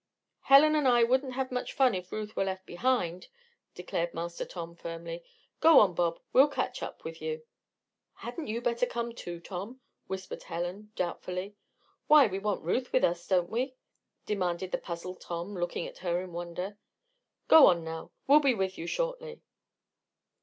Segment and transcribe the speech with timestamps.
[0.39, 3.27] "Helen and I wouldn't have much fun if Ruth were left behind,"
[3.75, 5.23] declared Master Tom, firmly.
[5.59, 7.43] "Go on, Bob; we'll catch up with you."
[8.15, 11.55] "Hadn't you better come, too, Tom?" whispered Helen, doubtfully.
[12.07, 13.75] "Why, we want Ruth with us; don't we?"
[14.25, 16.79] demanded the puzzled Tom, looking at her in wonder.
[17.47, 18.11] "Go on, Nell.
[18.25, 19.43] We'll be with you shortly."